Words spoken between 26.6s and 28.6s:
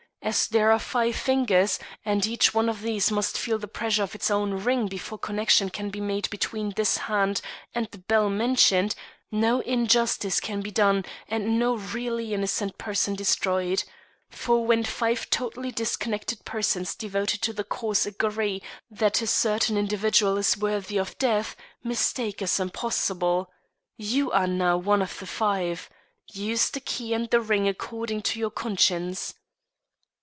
the key and the ring according to your